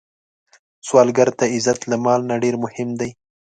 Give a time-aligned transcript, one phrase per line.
[0.87, 3.09] سوالګر ته عزت له مال نه ډېر مهم دی